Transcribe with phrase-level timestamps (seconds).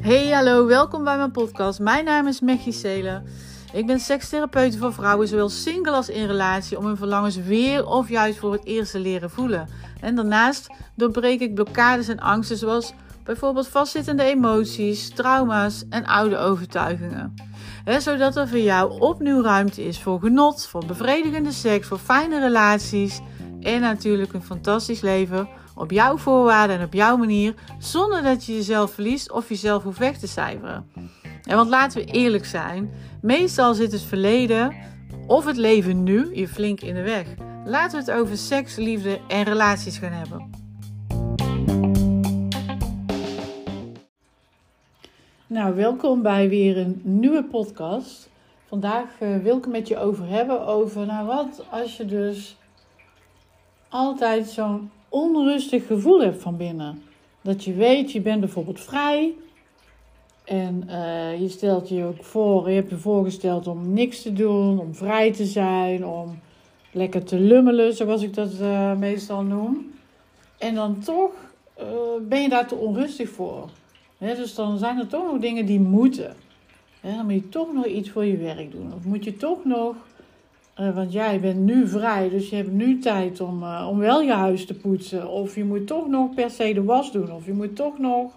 [0.00, 1.80] Hey, hallo, welkom bij mijn podcast.
[1.80, 3.24] Mijn naam is Mechie Selen.
[3.72, 8.08] Ik ben sekstherapeut voor vrouwen, zowel single als in relatie, om hun verlangens weer of
[8.08, 9.68] juist voor het eerst te leren voelen.
[10.00, 12.94] En daarnaast doorbreek ik blokkades en angsten, zoals
[13.24, 17.34] bijvoorbeeld vastzittende emoties, trauma's en oude overtuigingen.
[17.98, 23.20] zodat er voor jou opnieuw ruimte is voor genot, voor bevredigende seks, voor fijne relaties
[23.60, 28.54] en natuurlijk een fantastisch leven op jouw voorwaarden en op jouw manier, zonder dat je
[28.54, 30.90] jezelf verliest of jezelf hoeft weg te cijferen.
[31.42, 32.90] En want laten we eerlijk zijn,
[33.22, 34.74] meestal zit het verleden
[35.26, 37.26] of het leven nu je flink in de weg.
[37.64, 40.50] Laten we het over seks, liefde en relaties gaan hebben.
[45.46, 48.30] Nou, welkom bij weer een nieuwe podcast.
[48.68, 52.56] Vandaag uh, wil ik het met je over hebben over, nou wat als je dus
[53.88, 57.02] altijd zo'n onrustig gevoel hebt van binnen.
[57.40, 59.34] Dat je weet, je bent bijvoorbeeld vrij.
[60.44, 64.78] En uh, je stelt je ook voor, je hebt je voorgesteld om niks te doen,
[64.78, 66.38] om vrij te zijn, om
[66.92, 69.92] lekker te lummelen, zoals ik dat uh, meestal noem.
[70.58, 71.30] En dan toch
[71.80, 71.86] uh,
[72.28, 73.68] ben je daar te onrustig voor.
[74.18, 76.36] dus dan zijn er toch nog dingen die moeten.
[77.00, 78.92] dan moet je toch nog iets voor je werk doen.
[78.94, 79.94] Of moet je toch nog
[80.80, 84.20] uh, want jij bent nu vrij, dus je hebt nu tijd om, uh, om wel
[84.20, 85.28] je huis te poetsen.
[85.28, 87.32] Of je moet toch nog per se de was doen.
[87.32, 88.32] Of je moet toch nog.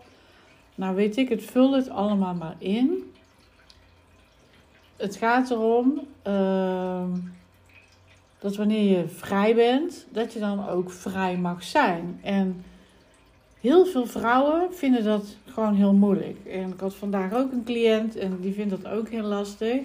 [0.76, 3.12] Nou, weet ik, het vul het allemaal maar in.
[4.96, 7.04] Het gaat erom uh,
[8.40, 12.20] dat wanneer je vrij bent, dat je dan ook vrij mag zijn.
[12.24, 12.64] En
[13.60, 16.38] heel veel vrouwen vinden dat gewoon heel moeilijk.
[16.46, 19.82] En ik had vandaag ook een cliënt en die vindt dat ook heel lastig.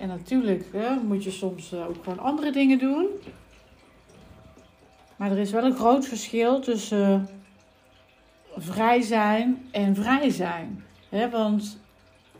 [0.00, 3.06] En natuurlijk hè, moet je soms eh, ook gewoon andere dingen doen.
[5.16, 7.20] Maar er is wel een groot verschil tussen eh,
[8.56, 10.84] vrij zijn en vrij zijn.
[11.30, 11.78] want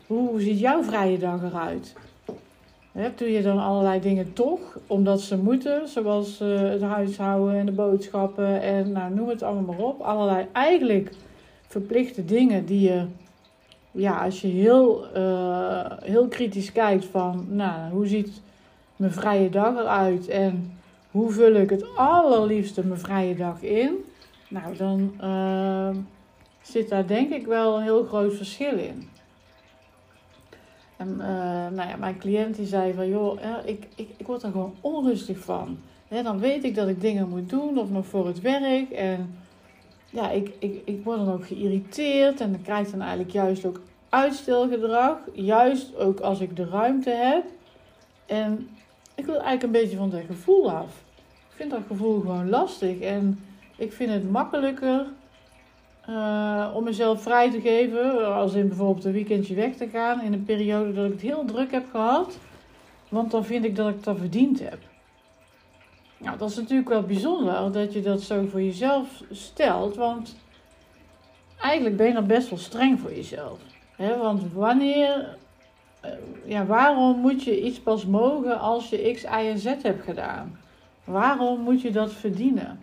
[0.07, 1.95] hoe ziet jouw vrije dag eruit?
[3.15, 7.71] doe je dan allerlei dingen toch, omdat ze moeten, zoals uh, het huishouden en de
[7.71, 10.01] boodschappen en nou, noem het allemaal maar op.
[10.01, 11.11] Allerlei eigenlijk
[11.67, 13.05] verplichte dingen die je
[13.91, 18.41] ja, als je heel, uh, heel kritisch kijkt van, nou, hoe ziet
[18.95, 20.73] mijn vrije dag eruit en
[21.11, 23.95] hoe vul ik het allerliefste mijn vrije dag in,
[24.49, 25.89] nou, dan uh,
[26.61, 29.09] zit daar denk ik wel een heel groot verschil in.
[30.97, 31.25] En uh,
[31.75, 35.37] nou ja, mijn cliënt die zei van, joh, ik, ik, ik word er gewoon onrustig
[35.37, 35.77] van.
[36.07, 39.35] dan weet ik dat ik dingen moet doen of nog voor het werk en
[40.11, 43.65] ja, ik, ik, ik word dan ook geïrriteerd en dan krijg ik dan eigenlijk juist
[43.65, 43.79] ook
[44.09, 45.17] uitstelgedrag.
[45.33, 47.43] Juist ook als ik de ruimte heb.
[48.25, 48.69] En
[49.15, 51.03] ik wil eigenlijk een beetje van dat gevoel af.
[51.49, 53.39] Ik vind dat gevoel gewoon lastig en
[53.77, 55.05] ik vind het makkelijker
[56.09, 58.33] uh, om mezelf vrij te geven.
[58.35, 61.45] Als in bijvoorbeeld een weekendje weg te gaan in een periode dat ik het heel
[61.45, 62.37] druk heb gehad.
[63.09, 64.79] Want dan vind ik dat ik dat verdiend heb.
[66.21, 69.95] Nou, dat is natuurlijk wel bijzonder dat je dat zo voor jezelf stelt.
[69.95, 70.35] Want
[71.59, 73.59] eigenlijk ben je dan best wel streng voor jezelf.
[73.95, 75.37] He, want wanneer,
[75.99, 76.11] eh,
[76.45, 80.59] ja, waarom moet je iets pas mogen als je X, Y en Z hebt gedaan?
[81.03, 82.79] Waarom moet je dat verdienen?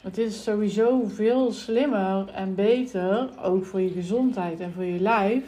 [0.00, 5.44] Het is sowieso veel slimmer en beter, ook voor je gezondheid en voor je lijf.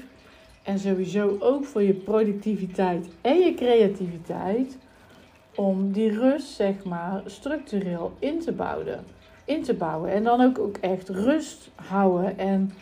[0.62, 4.78] En sowieso ook voor je productiviteit en je creativiteit
[5.54, 9.04] om die rust, zeg maar, structureel in te bouwen.
[9.44, 10.10] In te bouwen.
[10.10, 12.72] En dan ook, ook echt rust houden en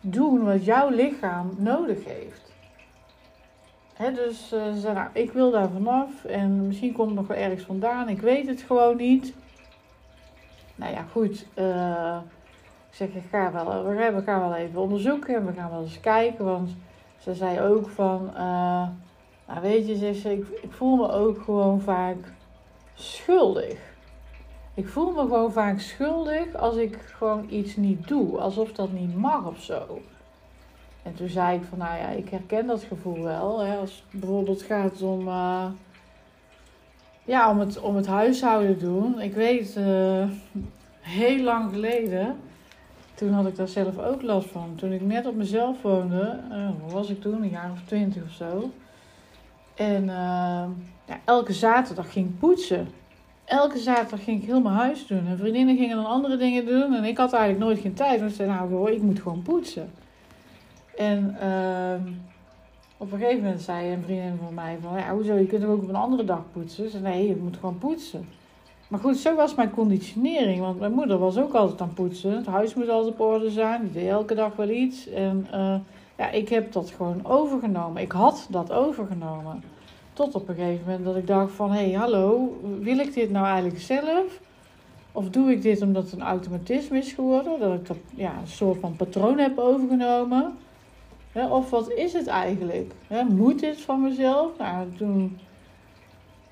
[0.00, 2.52] doen wat jouw lichaam nodig heeft.
[3.94, 8.08] He, dus uh, ik wil daar vanaf en misschien komt het nog wel ergens vandaan,
[8.08, 9.34] ik weet het gewoon niet.
[10.74, 11.46] Nou ja, goed.
[12.90, 16.00] Ik zeg, ik ga wel, we gaan wel even onderzoeken en we gaan wel eens
[16.00, 16.70] kijken, want
[17.18, 18.88] ze zei ook van, uh,
[19.50, 22.32] nou weet je, zegt ze, ik, ik voel me ook gewoon vaak
[22.94, 23.78] schuldig.
[24.74, 29.16] Ik voel me gewoon vaak schuldig als ik gewoon iets niet doe, alsof dat niet
[29.16, 30.00] mag of zo.
[31.02, 33.60] En toen zei ik van, nou ja, ik herken dat gevoel wel.
[33.60, 35.66] Hè, als het bijvoorbeeld gaat om, uh,
[37.24, 39.20] ja, om, het, om het huishouden doen.
[39.20, 40.24] Ik weet, uh,
[41.00, 42.36] heel lang geleden,
[43.14, 44.74] toen had ik daar zelf ook last van.
[44.76, 47.42] Toen ik net op mezelf woonde, uh, was ik toen?
[47.42, 48.70] Een jaar of twintig of zo.
[49.74, 50.04] En
[51.06, 52.88] ja, elke zaterdag ging poetsen
[53.50, 55.26] elke zaterdag ging ik heel mijn huis doen.
[55.26, 56.94] En vriendinnen gingen dan andere dingen doen.
[56.94, 58.20] En ik had eigenlijk nooit geen tijd.
[58.20, 59.90] Want ze zei, nou ik moet gewoon poetsen.
[60.96, 62.12] En uh,
[62.96, 64.98] op een gegeven moment zei een vriendin van mij van...
[64.98, 66.84] Ja, hoezo, je kunt ook op een andere dag poetsen?
[66.84, 68.28] Ze zei, nee, je moet gewoon poetsen.
[68.88, 70.60] Maar goed, zo was mijn conditionering.
[70.60, 72.36] Want mijn moeder was ook altijd aan poetsen.
[72.36, 73.82] Het huis moest altijd op orde zijn.
[73.82, 75.08] Die deed elke dag wel iets.
[75.08, 75.74] En uh,
[76.20, 78.02] ja, ik heb dat gewoon overgenomen.
[78.02, 79.62] Ik had dat overgenomen.
[80.12, 81.70] Tot op een gegeven moment dat ik dacht van...
[81.72, 84.40] Hé, hey, hallo, wil ik dit nou eigenlijk zelf?
[85.12, 87.60] Of doe ik dit omdat het een automatisme is geworden?
[87.60, 90.56] Dat ik dat, ja, een soort van patroon heb overgenomen?
[91.50, 92.92] of wat is het eigenlijk?
[93.28, 94.50] moet dit van mezelf?
[94.58, 95.38] Nou, toen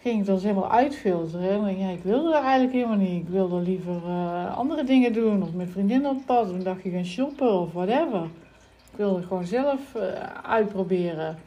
[0.00, 1.66] ging ik dat helemaal uitfilteren.
[1.66, 3.22] En ja, ik wilde dat eigenlijk helemaal niet.
[3.22, 5.42] Ik wilde liever uh, andere dingen doen.
[5.42, 6.50] Of met vriendinnen op pad.
[6.50, 8.28] Of dacht je gaan shoppen of whatever.
[8.98, 10.02] Wilde gewoon zelf uh,
[10.42, 11.38] uitproberen.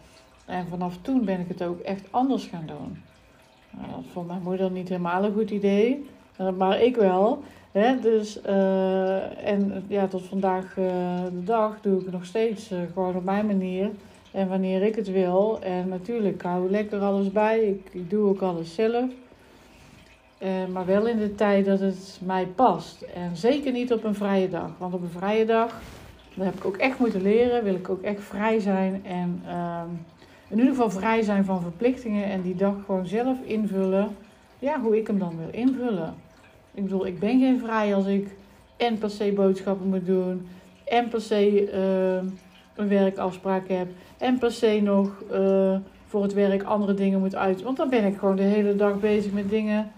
[0.46, 3.04] En vanaf toen ben ik het ook echt anders gaan doen.
[3.70, 6.10] Nou, dat vond mijn moeder niet helemaal een goed idee.
[6.42, 7.44] Uh, maar ik wel.
[7.72, 8.00] Hè?
[8.00, 13.24] Dus, uh, en ja, tot vandaag de dag doe ik het nog steeds gewoon op
[13.24, 13.90] mijn manier.
[14.32, 15.60] En wanneer ik het wil.
[15.62, 17.60] En natuurlijk, ik hou lekker alles bij.
[17.60, 19.10] Ik, ik doe ook alles zelf.
[20.72, 23.02] Maar wel in de tijd dat het mij past.
[23.02, 24.70] En zeker niet op een vrije dag.
[24.78, 25.82] Want op een vrije dag,
[26.42, 27.64] dat heb ik ook echt moeten leren.
[27.64, 29.06] Wil ik ook echt vrij zijn.
[29.06, 29.82] En uh,
[30.48, 32.24] in ieder geval vrij zijn van verplichtingen.
[32.24, 34.16] En die dag gewoon zelf invullen.
[34.60, 36.14] Ja, hoe ik hem dan wil invullen.
[36.74, 38.28] Ik bedoel, ik ben geen vrij als ik
[38.78, 40.48] en per se boodschappen moet doen.
[40.86, 42.30] En per se uh,
[42.76, 47.62] een werkafspraak heb en per se nog uh, voor het werk andere dingen moet uit.
[47.62, 49.92] Want dan ben ik gewoon de hele dag bezig met dingen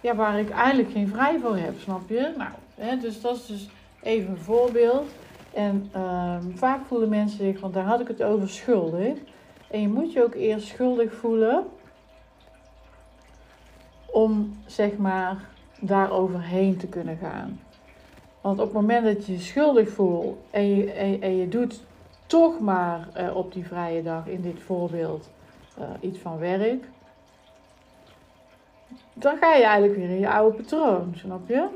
[0.00, 2.32] ja, waar ik eigenlijk geen vrij voor heb, snap je?
[2.36, 3.68] Nou, hè, dus dat is dus
[4.02, 5.08] even een voorbeeld.
[5.56, 9.18] En uh, vaak voelen mensen zich, want daar had ik het over, schuldig.
[9.70, 11.64] En je moet je ook eerst schuldig voelen
[14.06, 15.48] om zeg maar
[15.80, 17.60] daar overheen te kunnen gaan.
[18.40, 21.84] Want op het moment dat je je schuldig voelt en je, en, je doet
[22.26, 25.30] toch maar uh, op die vrije dag, in dit voorbeeld,
[25.78, 26.84] uh, iets van werk.
[29.12, 31.68] Dan ga je eigenlijk weer in je oude patroon, snap je?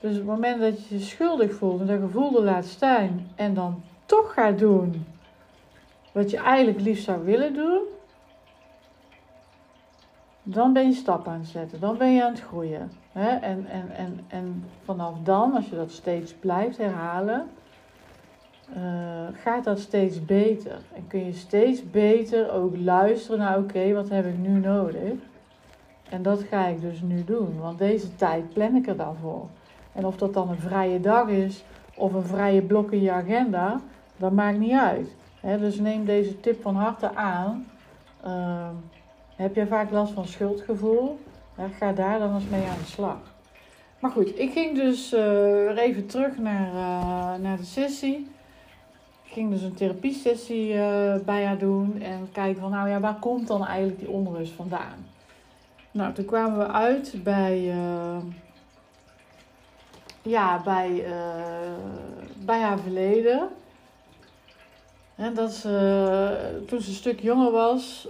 [0.00, 3.30] Dus op het moment dat je je schuldig voelt en dat gevoel er laat staan
[3.34, 5.06] en dan toch gaat doen
[6.12, 7.80] wat je eigenlijk liefst zou willen doen,
[10.42, 12.90] dan ben je stap aan het zetten, dan ben je aan het groeien.
[13.12, 17.46] En, en, en, en vanaf dan, als je dat steeds blijft herhalen,
[18.76, 20.78] uh, gaat dat steeds beter.
[20.94, 25.12] En kun je steeds beter ook luisteren naar: oké, wat heb ik nu nodig?
[26.08, 29.48] En dat ga ik dus nu doen, want deze tijd plan ik er dan voor.
[29.98, 31.64] En of dat dan een vrije dag is
[31.94, 33.80] of een vrije blok in je agenda,
[34.16, 35.08] dat maakt niet uit.
[35.40, 37.66] dus neem deze tip van harte aan.
[38.26, 38.68] Uh,
[39.36, 41.18] heb je vaak last van schuldgevoel?
[41.78, 43.18] ga daar dan eens mee aan de slag.
[43.98, 48.30] Maar goed, ik ging dus uh, even terug naar, uh, naar de sessie
[49.24, 53.46] ging dus een therapiesessie uh, bij haar doen en kijken van, nou ja, waar komt
[53.46, 55.06] dan eigenlijk die onrust vandaan?
[55.90, 57.74] Nou, toen kwamen we uit bij,
[60.28, 61.14] ja, bij, uh,
[62.44, 63.48] bij haar verleden.
[65.14, 68.08] En dat ze, toen ze een stuk jonger was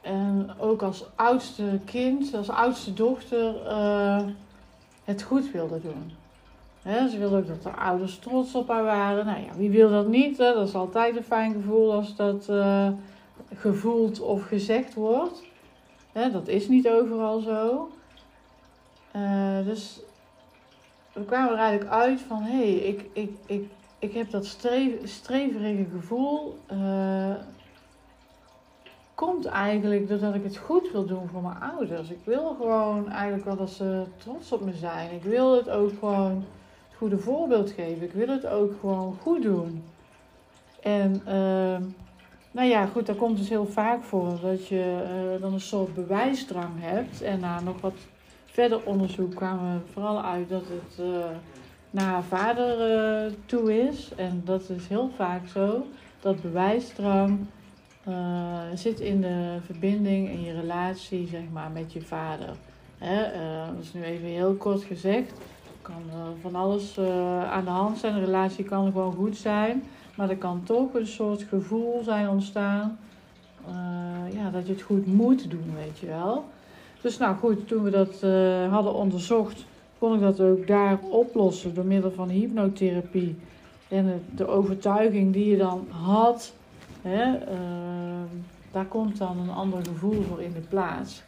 [0.00, 3.54] en ook als oudste kind, als oudste dochter,
[5.04, 6.12] het goed wilde doen
[6.82, 9.26] ze wilde ook dat de ouders trots op haar waren.
[9.26, 10.36] Nou ja, wie wil dat niet?
[10.36, 12.48] Dat is altijd een fijn gevoel als dat
[13.54, 15.42] gevoeld of gezegd wordt.
[16.12, 17.90] dat is niet overal zo.
[19.64, 20.00] Dus
[21.12, 24.46] we kwamen er eigenlijk uit van: hé, hey, ik, ik, ik, ik heb dat
[25.04, 26.58] streverige gevoel.
[26.72, 27.34] Uh,
[29.14, 32.10] komt eigenlijk doordat ik het goed wil doen voor mijn ouders.
[32.10, 35.14] Ik wil gewoon eigenlijk wel dat ze trots op me zijn.
[35.14, 36.44] Ik wil het ook gewoon
[36.96, 38.02] goede voorbeeld geven.
[38.02, 39.84] Ik wil het ook gewoon goed doen.
[40.80, 41.86] En uh,
[42.50, 45.04] nou ja, goed, dat komt dus heel vaak voor dat je
[45.34, 47.22] uh, dan een soort bewijsdrang hebt.
[47.22, 47.96] En na nog wat
[48.52, 51.24] verder onderzoek kwamen we vooral uit dat het uh,
[51.90, 52.90] naar haar vader
[53.26, 54.10] uh, toe is.
[54.16, 55.86] En dat is heel vaak zo.
[56.20, 57.38] Dat bewijsdrang
[58.74, 62.54] zit in de verbinding, in je relatie, zeg maar, met je vader.
[62.98, 63.22] Hè?
[63.74, 65.32] dat is nu even heel kort gezegd
[65.82, 68.14] kan uh, van alles uh, aan de hand zijn.
[68.14, 69.82] Een relatie kan gewoon goed zijn.
[70.16, 72.98] Maar er kan toch een soort gevoel zijn ontstaan.
[73.68, 76.44] Uh, ja, dat je het goed moet doen, weet je wel.
[77.02, 78.20] Dus nou goed, toen we dat
[78.70, 79.64] hadden onderzocht,
[79.98, 83.36] kon ik dat ook daar oplossen door middel van hypnotherapie.
[83.88, 86.52] En de overtuiging die je dan had,
[87.02, 87.38] hè,
[88.70, 91.22] daar komt dan een ander gevoel voor in de plaats.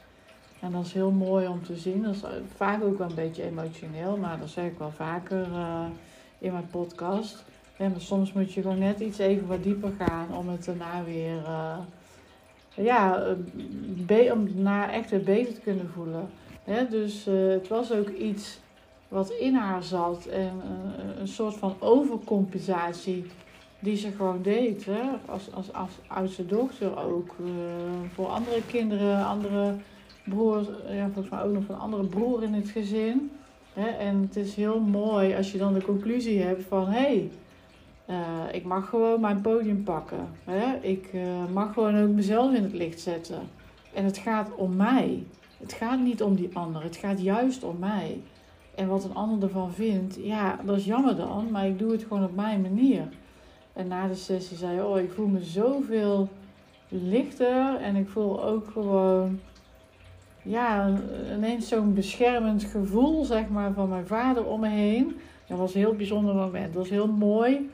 [0.60, 2.02] En dat is heel mooi om te zien.
[2.02, 2.22] Dat is
[2.56, 5.84] vaak ook wel een beetje emotioneel, maar dat zeg ik wel vaker uh,
[6.38, 7.44] in mijn podcast.
[7.76, 11.04] Ja, maar soms moet je gewoon net iets even wat dieper gaan om het daarna
[11.04, 11.42] weer,
[12.74, 13.34] ja,
[14.06, 16.28] be om daarna echt beter te kunnen voelen.
[16.64, 16.88] Hè?
[16.88, 18.60] Dus uh, het was ook iets
[19.08, 20.26] wat in haar zat.
[20.26, 23.26] En uh, een soort van overcompensatie
[23.78, 24.84] die ze gewoon deed.
[24.84, 25.02] Hè?
[25.26, 27.34] Als, als, als oudste dochter ook.
[28.14, 29.74] Voor andere kinderen, andere
[30.24, 30.66] broers.
[30.90, 33.30] Ja, volgens mij ook nog een andere broer in het gezin.
[33.98, 36.86] En het is heel mooi als je dan de conclusie hebt van...
[36.86, 37.30] hé, hey,
[38.10, 38.16] uh,
[38.52, 40.28] ik mag gewoon mijn podium pakken.
[40.44, 40.76] Hè?
[40.80, 43.40] Ik uh, mag gewoon ook mezelf in het licht zetten.
[43.94, 45.24] En het gaat om mij.
[45.60, 46.82] Het gaat niet om die ander.
[46.82, 48.20] Het gaat juist om mij.
[48.74, 52.02] En wat een ander ervan vindt, ja, dat is jammer dan, maar ik doe het
[52.02, 53.08] gewoon op mijn manier.
[53.72, 56.28] En na de sessie zei oh, ik voel me zoveel
[56.88, 59.40] lichter en ik voel ook gewoon,
[60.42, 60.98] ja,
[61.36, 65.16] ineens zo'n beschermend gevoel, zeg maar, van mijn vader om me heen.
[65.46, 66.66] Dat was een heel bijzonder moment.
[66.66, 67.70] Dat was heel mooi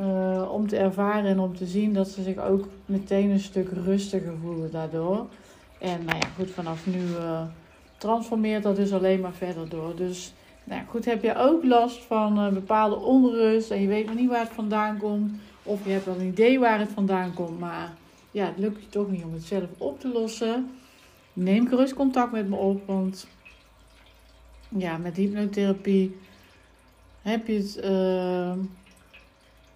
[0.00, 3.68] uh, om te ervaren en om te zien dat ze zich ook meteen een stuk
[3.70, 5.26] rustiger voelen daardoor.
[5.78, 7.42] En nou ja, goed, vanaf nu uh,
[7.98, 9.96] transformeert dat dus alleen maar verder door.
[9.96, 10.32] Dus
[10.64, 14.14] nou ja, goed, heb je ook last van uh, bepaalde onrust en je weet nog
[14.14, 15.32] niet waar het vandaan komt.
[15.62, 17.92] Of je hebt wel een idee waar het vandaan komt, maar
[18.30, 20.70] ja, het lukt je toch niet om het zelf op te lossen.
[21.32, 23.26] Neem gerust contact met me op, want
[24.68, 26.16] ja, met hypnotherapie
[27.22, 27.80] heb je het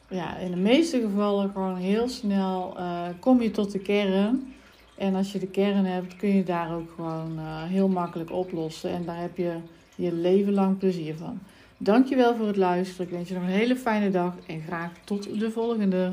[0.09, 4.55] ja, in de meeste gevallen gewoon heel snel uh, kom je tot de kern.
[4.97, 8.91] En als je de kern hebt, kun je daar ook gewoon uh, heel makkelijk oplossen.
[8.91, 9.57] En daar heb je
[9.95, 11.39] je leven lang plezier van.
[11.77, 13.07] Dankjewel voor het luisteren.
[13.07, 16.13] Ik wens je nog een hele fijne dag en graag tot de volgende.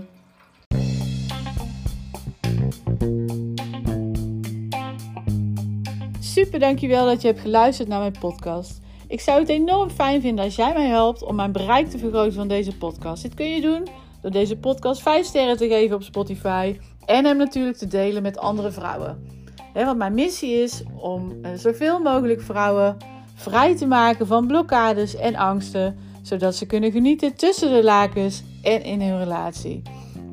[6.20, 8.83] Super, dankjewel dat je hebt geluisterd naar mijn podcast.
[9.14, 12.34] Ik zou het enorm fijn vinden als jij mij helpt om mijn bereik te vergroten
[12.34, 13.22] van deze podcast.
[13.22, 13.88] Dit kun je doen
[14.22, 18.38] door deze podcast 5 sterren te geven op Spotify en hem natuurlijk te delen met
[18.38, 19.28] andere vrouwen.
[19.74, 22.98] want mijn missie is om uh, zoveel mogelijk vrouwen
[23.36, 28.84] vrij te maken van blokkades en angsten, zodat ze kunnen genieten tussen de lakens en
[28.84, 29.82] in hun relatie.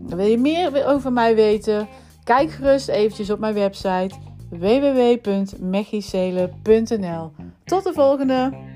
[0.06, 1.88] wil je meer over mij weten?
[2.24, 4.14] Kijk gerust eventjes op mijn website
[4.48, 7.32] www.mechicele.nl.
[7.64, 8.69] Tot de volgende!